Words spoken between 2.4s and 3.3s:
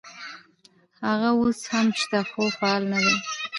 فعال نه دي.